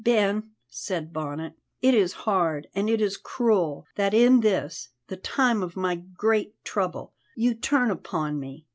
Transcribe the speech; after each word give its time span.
"Ben," 0.03 0.55
said 0.67 1.13
Bonnet, 1.13 1.53
"it 1.79 1.93
is 1.93 2.11
hard 2.25 2.65
and 2.73 2.89
it 2.89 2.99
is 3.01 3.17
cruel, 3.17 3.85
that 3.97 4.15
in 4.15 4.39
this, 4.39 4.89
the 5.09 5.15
time 5.17 5.61
of 5.61 5.75
my 5.77 5.93
great 5.93 6.55
trouble, 6.65 7.13
you 7.35 7.53
turn 7.53 7.91
upon 7.91 8.39
me. 8.39 8.65